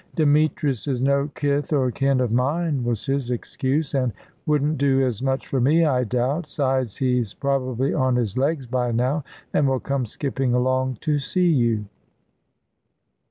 [0.15, 4.11] "Demetrius is no kith or kin of mine," was his excuse, "and
[4.47, 6.47] wouldn't do as much for me, I doubt.
[6.47, 11.51] 'Sides, he's probably on his legs by now, and will come skipping along to see
[11.51, 11.85] you."